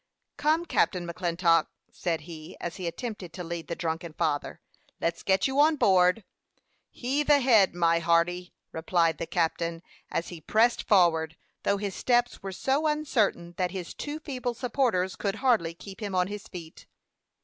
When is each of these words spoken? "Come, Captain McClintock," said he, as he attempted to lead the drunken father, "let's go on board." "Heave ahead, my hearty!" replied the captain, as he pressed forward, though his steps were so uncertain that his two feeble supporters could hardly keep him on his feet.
"Come, 0.37 0.65
Captain 0.65 1.05
McClintock," 1.07 1.67
said 1.91 2.21
he, 2.21 2.57
as 2.59 2.77
he 2.77 2.87
attempted 2.87 3.33
to 3.33 3.43
lead 3.43 3.67
the 3.67 3.75
drunken 3.75 4.13
father, 4.13 4.59
"let's 4.99 5.21
go 5.21 5.59
on 5.59 5.75
board." 5.75 6.23
"Heave 6.89 7.29
ahead, 7.29 7.75
my 7.75 7.99
hearty!" 7.99 8.51
replied 8.71 9.19
the 9.19 9.27
captain, 9.27 9.83
as 10.09 10.29
he 10.29 10.41
pressed 10.41 10.87
forward, 10.87 11.37
though 11.61 11.77
his 11.77 11.93
steps 11.93 12.41
were 12.41 12.51
so 12.51 12.87
uncertain 12.87 13.53
that 13.57 13.69
his 13.69 13.93
two 13.93 14.19
feeble 14.19 14.55
supporters 14.55 15.15
could 15.15 15.35
hardly 15.35 15.75
keep 15.75 15.99
him 16.01 16.15
on 16.15 16.25
his 16.25 16.47
feet. 16.47 16.87